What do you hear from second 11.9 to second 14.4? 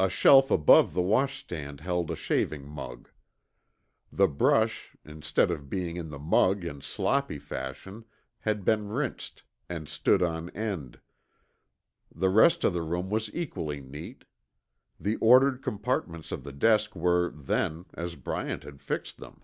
The rest of the room was equally neat.